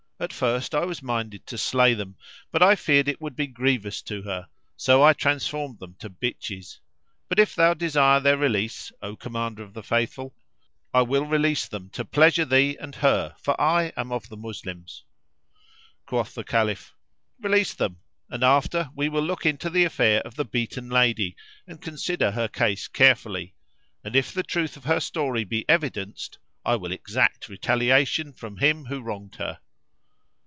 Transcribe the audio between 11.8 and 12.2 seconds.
to